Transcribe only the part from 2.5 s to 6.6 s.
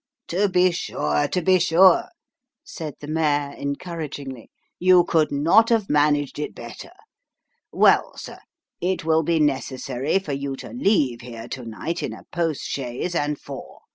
said the mayor, encouragingly," you could not have managed it